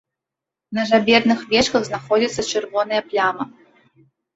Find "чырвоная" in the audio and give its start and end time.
2.51-3.01